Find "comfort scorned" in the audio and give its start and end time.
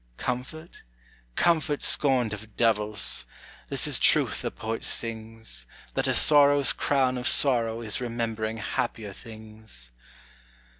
1.35-2.33